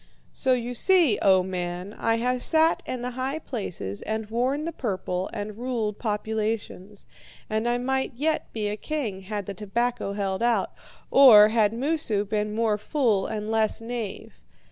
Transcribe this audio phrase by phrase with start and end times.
[0.33, 4.71] "So you see, O man, I have sat in the high places, and worn the
[4.71, 7.05] purple, and ruled populations.
[7.51, 10.71] And I might yet be a king had the tobacco held out,
[11.11, 14.41] or had Moosu been more fool and less knave.